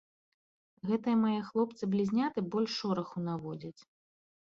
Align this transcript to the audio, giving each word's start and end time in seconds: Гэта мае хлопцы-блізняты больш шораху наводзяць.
Гэта 0.91 1.13
мае 1.25 1.35
хлопцы-блізняты 1.51 2.47
больш 2.59 2.71
шораху 2.83 3.17
наводзяць. 3.31 3.79